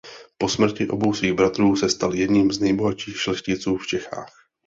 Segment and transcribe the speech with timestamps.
[0.37, 4.33] Po smrti obou svých bratrů se stal jedním z nejbohatších šlechticů v Čechách.